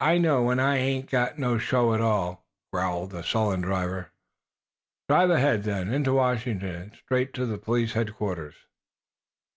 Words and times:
"I 0.00 0.18
know 0.18 0.42
when 0.42 0.58
I 0.58 0.76
ain't 0.76 1.08
got 1.08 1.38
no 1.38 1.56
show 1.56 1.94
at 1.94 2.00
all," 2.00 2.44
growled 2.72 3.12
the 3.12 3.22
sullen 3.22 3.60
driver. 3.60 4.10
"Drive 5.08 5.30
ahead, 5.30 5.62
then 5.62 5.94
into 5.94 6.14
Washington, 6.14 6.68
and 6.74 6.94
straight 6.96 7.32
to 7.34 7.56
police 7.58 7.92
headquarters." 7.92 8.56